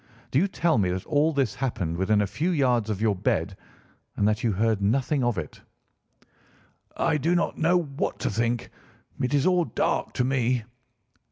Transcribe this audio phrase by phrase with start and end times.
[0.31, 3.55] Do you tell me that all this happened within a few yards of your bed
[4.17, 5.61] and that you heard nothing of it?"
[6.97, 8.71] "I do not know what to think.
[9.21, 10.63] It is all dark to me."